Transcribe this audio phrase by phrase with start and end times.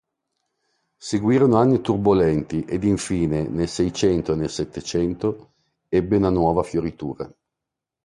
[0.97, 5.51] Seguirono anni turbolenti ed infine, nel Seicento e nel Settecento,
[5.89, 7.31] ebbe una nuova fioritura.